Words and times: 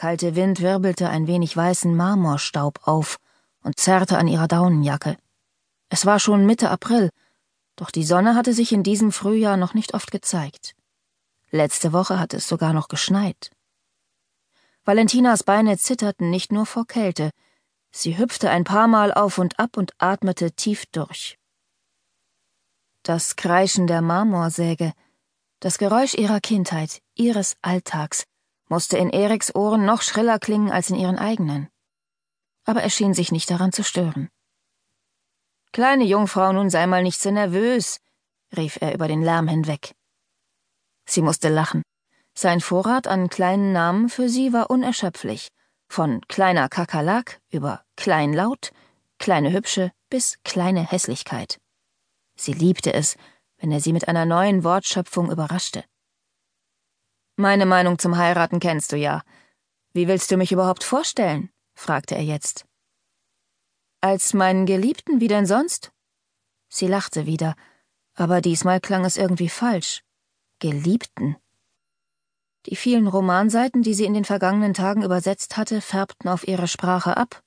kalte 0.00 0.34
Wind 0.34 0.62
wirbelte 0.62 1.10
ein 1.10 1.26
wenig 1.26 1.54
weißen 1.54 1.94
Marmorstaub 1.94 2.88
auf 2.88 3.18
und 3.62 3.78
zerrte 3.78 4.16
an 4.16 4.28
ihrer 4.28 4.48
Daunenjacke. 4.48 5.18
Es 5.90 6.06
war 6.06 6.18
schon 6.18 6.46
Mitte 6.46 6.70
April, 6.70 7.10
doch 7.76 7.90
die 7.90 8.04
Sonne 8.04 8.34
hatte 8.34 8.54
sich 8.54 8.72
in 8.72 8.82
diesem 8.82 9.12
Frühjahr 9.12 9.58
noch 9.58 9.74
nicht 9.74 9.92
oft 9.92 10.10
gezeigt. 10.10 10.74
Letzte 11.50 11.92
Woche 11.92 12.18
hatte 12.18 12.38
es 12.38 12.48
sogar 12.48 12.72
noch 12.72 12.88
geschneit. 12.88 13.50
Valentinas 14.86 15.42
Beine 15.42 15.76
zitterten 15.76 16.30
nicht 16.30 16.50
nur 16.50 16.64
vor 16.64 16.86
Kälte, 16.86 17.28
sie 17.90 18.16
hüpfte 18.16 18.48
ein 18.48 18.64
paar 18.64 18.88
Mal 18.88 19.12
auf 19.12 19.36
und 19.36 19.58
ab 19.58 19.76
und 19.76 19.92
atmete 19.98 20.52
tief 20.52 20.86
durch. 20.92 21.36
Das 23.02 23.36
Kreischen 23.36 23.86
der 23.86 24.00
Marmorsäge, 24.00 24.94
das 25.58 25.76
Geräusch 25.76 26.14
ihrer 26.14 26.40
Kindheit, 26.40 27.02
ihres 27.16 27.58
Alltags, 27.60 28.24
musste 28.70 28.96
in 28.96 29.10
Eriks 29.10 29.54
Ohren 29.54 29.84
noch 29.84 30.00
schriller 30.00 30.38
klingen 30.38 30.70
als 30.70 30.88
in 30.88 30.96
ihren 30.96 31.18
eigenen. 31.18 31.68
Aber 32.64 32.82
er 32.82 32.90
schien 32.90 33.12
sich 33.12 33.32
nicht 33.32 33.50
daran 33.50 33.72
zu 33.72 33.82
stören. 33.84 34.30
Kleine 35.72 36.04
Jungfrau, 36.04 36.52
nun 36.52 36.70
sei 36.70 36.86
mal 36.86 37.02
nicht 37.02 37.20
so 37.20 37.30
nervös, 37.30 37.98
rief 38.56 38.78
er 38.80 38.94
über 38.94 39.08
den 39.08 39.22
Lärm 39.22 39.48
hinweg. 39.48 39.92
Sie 41.04 41.20
musste 41.20 41.48
lachen. 41.48 41.82
Sein 42.34 42.60
Vorrat 42.60 43.08
an 43.08 43.28
kleinen 43.28 43.72
Namen 43.72 44.08
für 44.08 44.28
sie 44.28 44.52
war 44.52 44.70
unerschöpflich, 44.70 45.48
von 45.88 46.20
kleiner 46.28 46.68
Kakerlak 46.68 47.40
über 47.50 47.84
kleinlaut, 47.96 48.70
kleine 49.18 49.52
Hübsche 49.52 49.90
bis 50.08 50.38
kleine 50.44 50.88
Hässlichkeit. 50.88 51.60
Sie 52.36 52.52
liebte 52.52 52.94
es, 52.94 53.16
wenn 53.58 53.72
er 53.72 53.80
sie 53.80 53.92
mit 53.92 54.06
einer 54.06 54.26
neuen 54.26 54.62
Wortschöpfung 54.62 55.30
überraschte. 55.30 55.84
Meine 57.40 57.64
Meinung 57.64 57.98
zum 57.98 58.18
Heiraten 58.18 58.60
kennst 58.60 58.92
du 58.92 58.98
ja. 58.98 59.22
Wie 59.94 60.08
willst 60.08 60.30
du 60.30 60.36
mich 60.36 60.52
überhaupt 60.52 60.84
vorstellen? 60.84 61.48
fragte 61.72 62.14
er 62.14 62.22
jetzt. 62.22 62.66
Als 64.02 64.34
meinen 64.34 64.66
Geliebten, 64.66 65.22
wie 65.22 65.26
denn 65.28 65.46
sonst? 65.46 65.90
Sie 66.68 66.86
lachte 66.86 67.24
wieder, 67.24 67.56
aber 68.12 68.42
diesmal 68.42 68.78
klang 68.78 69.06
es 69.06 69.16
irgendwie 69.16 69.48
falsch. 69.48 70.02
Geliebten. 70.58 71.36
Die 72.66 72.76
vielen 72.76 73.06
Romanseiten, 73.06 73.80
die 73.80 73.94
sie 73.94 74.04
in 74.04 74.12
den 74.12 74.26
vergangenen 74.26 74.74
Tagen 74.74 75.02
übersetzt 75.02 75.56
hatte, 75.56 75.80
färbten 75.80 76.28
auf 76.28 76.46
ihre 76.46 76.68
Sprache 76.68 77.16
ab. 77.16 77.42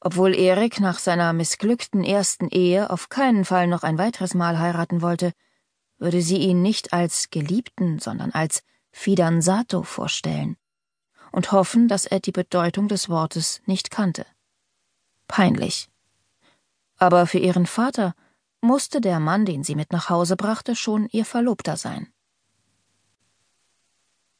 Obwohl 0.00 0.34
Erik 0.34 0.78
nach 0.78 0.98
seiner 0.98 1.32
missglückten 1.32 2.04
ersten 2.04 2.50
Ehe 2.50 2.90
auf 2.90 3.08
keinen 3.08 3.46
Fall 3.46 3.66
noch 3.66 3.82
ein 3.82 3.96
weiteres 3.96 4.34
Mal 4.34 4.58
heiraten 4.58 5.00
wollte, 5.00 5.32
würde 5.96 6.20
sie 6.20 6.36
ihn 6.36 6.60
nicht 6.60 6.92
als 6.92 7.30
Geliebten, 7.30 7.98
sondern 7.98 8.32
als 8.32 8.62
Fidanzato 8.92 9.82
vorstellen 9.82 10.56
und 11.32 11.52
hoffen, 11.52 11.88
dass 11.88 12.06
er 12.06 12.20
die 12.20 12.32
Bedeutung 12.32 12.88
des 12.88 13.08
Wortes 13.08 13.62
nicht 13.66 13.90
kannte. 13.90 14.26
Peinlich. 15.28 15.88
Aber 16.96 17.26
für 17.26 17.38
ihren 17.38 17.66
Vater 17.66 18.14
musste 18.60 19.00
der 19.00 19.20
Mann, 19.20 19.46
den 19.46 19.64
sie 19.64 19.74
mit 19.74 19.92
nach 19.92 20.10
Hause 20.10 20.36
brachte, 20.36 20.76
schon 20.76 21.08
ihr 21.10 21.24
Verlobter 21.24 21.76
sein. 21.76 22.12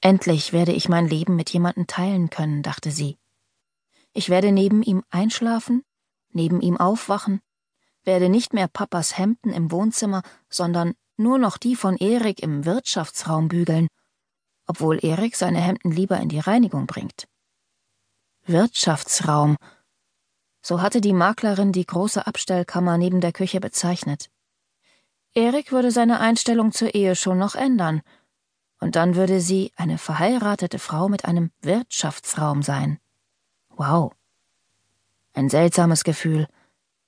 Endlich 0.00 0.52
werde 0.52 0.72
ich 0.72 0.88
mein 0.88 1.08
Leben 1.08 1.34
mit 1.34 1.50
jemandem 1.50 1.86
teilen 1.86 2.28
können, 2.28 2.62
dachte 2.62 2.90
sie. 2.90 3.16
Ich 4.12 4.28
werde 4.28 4.52
neben 4.52 4.82
ihm 4.82 5.02
einschlafen, 5.10 5.82
neben 6.30 6.60
ihm 6.60 6.76
aufwachen, 6.76 7.40
werde 8.04 8.28
nicht 8.28 8.52
mehr 8.52 8.68
Papas 8.68 9.16
Hemden 9.16 9.52
im 9.52 9.70
Wohnzimmer, 9.70 10.22
sondern 10.50 10.94
nur 11.16 11.38
noch 11.38 11.56
die 11.56 11.74
von 11.74 11.96
Erik 11.96 12.42
im 12.42 12.64
Wirtschaftsraum 12.64 13.48
bügeln 13.48 13.88
obwohl 14.66 15.04
Erik 15.04 15.36
seine 15.36 15.60
Hemden 15.60 15.90
lieber 15.90 16.18
in 16.18 16.28
die 16.28 16.40
Reinigung 16.40 16.86
bringt. 16.86 17.26
Wirtschaftsraum. 18.46 19.56
So 20.62 20.80
hatte 20.80 21.00
die 21.00 21.12
Maklerin 21.12 21.72
die 21.72 21.86
große 21.86 22.26
Abstellkammer 22.26 22.98
neben 22.98 23.20
der 23.20 23.32
Küche 23.32 23.60
bezeichnet. 23.60 24.30
Erik 25.34 25.72
würde 25.72 25.90
seine 25.90 26.20
Einstellung 26.20 26.72
zur 26.72 26.94
Ehe 26.94 27.16
schon 27.16 27.38
noch 27.38 27.54
ändern, 27.54 28.02
und 28.80 28.96
dann 28.96 29.14
würde 29.14 29.40
sie 29.40 29.72
eine 29.76 29.98
verheiratete 29.98 30.78
Frau 30.78 31.08
mit 31.08 31.24
einem 31.24 31.50
Wirtschaftsraum 31.62 32.62
sein. 32.62 32.98
Wow. 33.70 34.12
Ein 35.32 35.48
seltsames 35.48 36.04
Gefühl, 36.04 36.46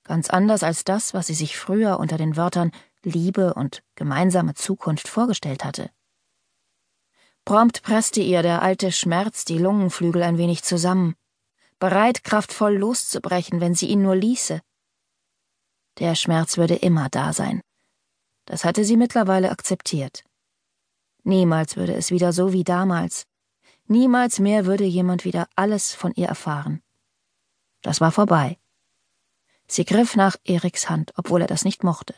ganz 0.03 0.29
anders 0.29 0.63
als 0.63 0.83
das, 0.83 1.13
was 1.13 1.27
sie 1.27 1.35
sich 1.35 1.57
früher 1.57 1.99
unter 1.99 2.17
den 2.17 2.35
Wörtern 2.35 2.71
Liebe 3.03 3.53
und 3.53 3.83
gemeinsame 3.95 4.55
Zukunft 4.55 5.07
vorgestellt 5.07 5.63
hatte. 5.63 5.89
Prompt 7.47 7.81
presste 7.81 8.19
ihr 8.19 8.41
der 8.41 8.61
alte 8.61 8.91
Schmerz 8.91 9.45
die 9.45 9.57
Lungenflügel 9.57 10.21
ein 10.21 10.37
wenig 10.37 10.63
zusammen, 10.63 11.15
bereit, 11.79 12.25
kraftvoll 12.25 12.75
loszubrechen, 12.75 13.61
wenn 13.61 13.73
sie 13.73 13.85
ihn 13.85 14.01
nur 14.01 14.17
ließe. 14.17 14.59
Der 15.97 16.15
Schmerz 16.15 16.57
würde 16.57 16.75
immer 16.75 17.07
da 17.07 17.31
sein. 17.31 17.61
Das 18.43 18.65
hatte 18.65 18.83
sie 18.83 18.97
mittlerweile 18.97 19.49
akzeptiert. 19.49 20.25
Niemals 21.23 21.77
würde 21.77 21.93
es 21.95 22.11
wieder 22.11 22.33
so 22.33 22.51
wie 22.51 22.65
damals. 22.65 23.25
Niemals 23.85 24.39
mehr 24.39 24.65
würde 24.65 24.83
jemand 24.83 25.23
wieder 25.23 25.47
alles 25.55 25.93
von 25.93 26.11
ihr 26.15 26.27
erfahren. 26.27 26.81
Das 27.81 28.01
war 28.01 28.11
vorbei. 28.11 28.57
Sie 29.67 29.85
griff 29.85 30.17
nach 30.17 30.35
Eriks 30.43 30.89
Hand, 30.89 31.13
obwohl 31.15 31.43
er 31.43 31.47
das 31.47 31.63
nicht 31.63 31.85
mochte. 31.85 32.13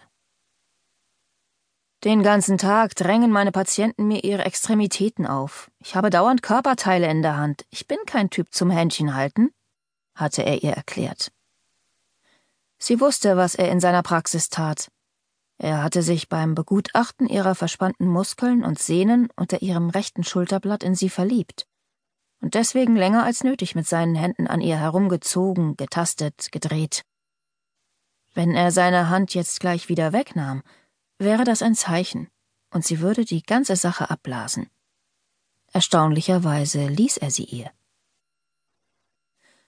Den 2.04 2.24
ganzen 2.24 2.58
Tag 2.58 2.96
drängen 2.96 3.30
meine 3.30 3.52
Patienten 3.52 4.08
mir 4.08 4.24
ihre 4.24 4.46
Extremitäten 4.46 5.26
auf. 5.26 5.70
Ich 5.80 5.96
habe 5.96 6.10
dauernd 6.10 6.42
Körperteile 6.42 7.10
in 7.10 7.22
der 7.22 7.36
Hand. 7.36 7.66
Ich 7.70 7.88
bin 7.88 7.98
kein 8.06 8.30
Typ 8.30 8.54
zum 8.54 8.70
Händchen 8.70 9.16
halten, 9.16 9.52
hatte 10.16 10.44
er 10.44 10.64
ihr 10.64 10.72
erklärt. 10.72 11.32
Sie 12.78 13.02
wusste, 13.02 13.36
was 13.36 13.56
er 13.56 13.70
in 13.70 13.82
seiner 13.82 14.04
Praxis 14.04 14.50
tat. 14.50 14.90
Er 15.58 15.84
hatte 15.84 16.02
sich 16.02 16.30
beim 16.30 16.56
Begutachten 16.56 17.28
ihrer 17.28 17.54
verspannten 17.54 18.08
Muskeln 18.08 18.64
und 18.64 18.80
Sehnen 18.80 19.28
unter 19.36 19.62
ihrem 19.62 19.90
rechten 19.90 20.24
Schulterblatt 20.24 20.84
in 20.84 20.96
sie 20.96 21.10
verliebt 21.10 21.68
und 22.42 22.54
deswegen 22.54 22.96
länger 22.96 23.24
als 23.24 23.44
nötig 23.44 23.76
mit 23.76 23.88
seinen 23.88 24.16
Händen 24.16 24.48
an 24.48 24.62
ihr 24.62 24.78
herumgezogen, 24.78 25.76
getastet, 25.76 26.52
gedreht. 26.52 27.04
Wenn 28.34 28.52
er 28.52 28.72
seine 28.72 29.10
Hand 29.10 29.34
jetzt 29.34 29.60
gleich 29.60 29.90
wieder 29.90 30.14
wegnahm, 30.14 30.64
wäre 31.20 31.44
das 31.44 31.62
ein 31.62 31.76
Zeichen, 31.76 32.30
und 32.72 32.86
sie 32.86 33.02
würde 33.02 33.26
die 33.26 33.44
ganze 33.44 33.76
Sache 33.76 34.10
abblasen. 34.10 34.70
Erstaunlicherweise 35.72 36.88
ließ 36.88 37.18
er 37.18 37.30
sie 37.30 37.44
ihr. 37.44 37.72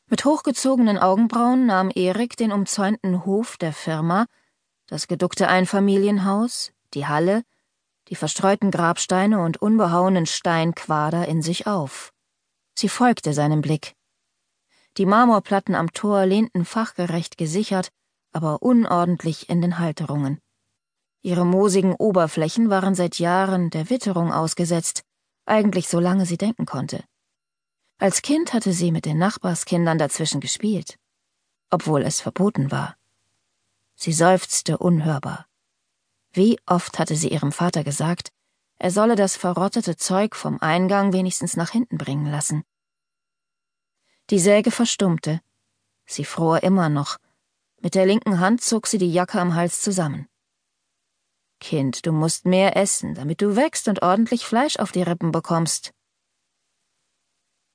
Mit 0.07 0.25
hochgezogenen 0.25 0.97
Augenbrauen 0.97 1.65
nahm 1.65 1.89
Erik 1.93 2.35
den 2.35 2.51
umzäunten 2.51 3.25
Hof 3.25 3.57
der 3.57 3.71
Firma, 3.71 4.25
das 4.87 5.07
geduckte 5.07 5.47
Einfamilienhaus, 5.47 6.73
die 6.93 7.05
Halle, 7.05 7.43
die 8.09 8.15
verstreuten 8.15 8.71
Grabsteine 8.71 9.41
und 9.41 9.61
unbehauenen 9.61 10.25
Steinquader 10.25 11.27
in 11.27 11.41
sich 11.41 11.67
auf. 11.67 12.11
Sie 12.77 12.89
folgte 12.89 13.33
seinem 13.33 13.61
Blick. 13.61 13.95
Die 14.97 15.05
Marmorplatten 15.05 15.75
am 15.75 15.93
Tor 15.93 16.25
lehnten 16.25 16.65
fachgerecht 16.65 17.37
gesichert, 17.37 17.91
aber 18.33 18.61
unordentlich 18.61 19.49
in 19.49 19.61
den 19.61 19.79
Halterungen. 19.79 20.41
Ihre 21.21 21.45
moosigen 21.45 21.93
Oberflächen 21.93 22.69
waren 22.69 22.95
seit 22.95 23.19
Jahren 23.19 23.69
der 23.69 23.89
Witterung 23.89 24.31
ausgesetzt, 24.31 25.03
eigentlich 25.45 25.87
so 25.87 25.99
lange 25.99 26.25
sie 26.25 26.37
denken 26.37 26.65
konnte. 26.65 27.03
Als 27.99 28.23
Kind 28.23 28.53
hatte 28.53 28.73
sie 28.73 28.91
mit 28.91 29.05
den 29.05 29.19
Nachbarskindern 29.19 29.99
dazwischen 29.99 30.41
gespielt, 30.41 30.97
obwohl 31.69 32.01
es 32.01 32.19
verboten 32.21 32.71
war. 32.71 32.95
Sie 33.95 34.13
seufzte 34.13 34.79
unhörbar. 34.79 35.45
Wie 36.33 36.59
oft 36.65 36.97
hatte 36.97 37.15
sie 37.15 37.29
ihrem 37.29 37.51
Vater 37.51 37.83
gesagt, 37.83 38.31
er 38.79 38.89
solle 38.89 39.15
das 39.15 39.35
verrottete 39.35 39.97
Zeug 39.97 40.35
vom 40.35 40.59
Eingang 40.59 41.13
wenigstens 41.13 41.55
nach 41.55 41.69
hinten 41.69 41.99
bringen 41.99 42.25
lassen. 42.25 42.63
Die 44.31 44.39
Säge 44.39 44.71
verstummte. 44.71 45.39
Sie 46.07 46.25
fror 46.25 46.63
immer 46.63 46.89
noch. 46.89 47.17
Mit 47.79 47.93
der 47.93 48.07
linken 48.07 48.39
Hand 48.39 48.61
zog 48.61 48.87
sie 48.87 48.97
die 48.97 49.11
Jacke 49.11 49.39
am 49.39 49.53
Hals 49.53 49.81
zusammen. 49.81 50.27
Kind, 51.61 52.05
du 52.07 52.11
musst 52.11 52.45
mehr 52.45 52.75
essen, 52.75 53.13
damit 53.13 53.41
du 53.41 53.55
wächst 53.55 53.87
und 53.87 54.01
ordentlich 54.01 54.45
Fleisch 54.45 54.77
auf 54.77 54.91
die 54.91 55.03
Rippen 55.03 55.31
bekommst. 55.31 55.93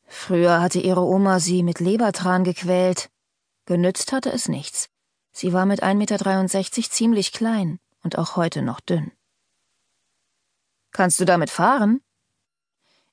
Früher 0.04 0.60
hatte 0.60 0.80
ihre 0.80 1.02
Oma 1.02 1.38
sie 1.38 1.62
mit 1.62 1.78
Lebertran 1.80 2.42
gequält. 2.44 3.10
Genützt 3.64 4.12
hatte 4.12 4.30
es 4.30 4.48
nichts. 4.48 4.88
Sie 5.32 5.52
war 5.52 5.66
mit 5.66 5.82
1,63 5.82 5.94
Meter 5.94 6.90
ziemlich 6.90 7.32
klein 7.32 7.78
und 8.02 8.18
auch 8.18 8.36
heute 8.36 8.60
noch 8.60 8.80
dünn. 8.80 9.12
Kannst 10.90 11.20
du 11.20 11.24
damit 11.24 11.50
fahren? 11.50 12.00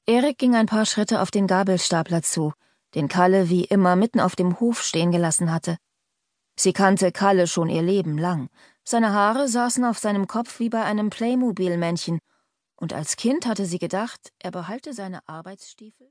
Erik 0.06 0.38
ging 0.38 0.56
ein 0.56 0.66
paar 0.66 0.86
Schritte 0.86 1.22
auf 1.22 1.32
den 1.32 1.48
Gabelstapler 1.48 2.24
zu, 2.24 2.54
den 2.96 3.08
Kalle 3.08 3.50
wie 3.50 3.64
immer 3.64 3.96
mitten 3.96 4.20
auf 4.20 4.36
dem 4.36 4.60
Hof 4.60 4.82
stehen 4.82 5.12
gelassen 5.12 5.52
hatte. 5.52 5.78
Sie 6.56 6.74
kannte 6.74 7.12
Kalle 7.12 7.48
schon 7.48 7.70
ihr 7.70 7.82
Leben 7.82 8.18
lang, 8.18 8.50
seine 8.84 9.14
Haare 9.14 9.48
saßen 9.48 9.86
auf 9.86 9.98
seinem 9.98 10.28
Kopf 10.28 10.60
wie 10.60 10.70
bei 10.70 10.84
einem 10.84 11.10
Playmobil-Männchen, 11.10 12.20
und 12.76 12.94
als 12.94 13.16
Kind 13.16 13.46
hatte 13.46 13.66
sie 13.66 13.80
gedacht, 13.80 14.34
er 14.40 14.52
behalte 14.52 14.94
seine 14.94 15.28
Arbeitsstiefel 15.28 16.02